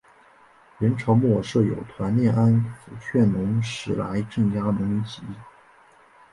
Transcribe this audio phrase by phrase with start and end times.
[0.79, 5.35] 元朝末设有团练安辅劝农使来镇压农民起义。